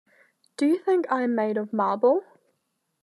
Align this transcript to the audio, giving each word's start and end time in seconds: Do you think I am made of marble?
Do 0.57 0.65
you 0.65 0.79
think 0.79 1.05
I 1.11 1.21
am 1.21 1.35
made 1.35 1.57
of 1.57 1.71
marble? 1.73 2.23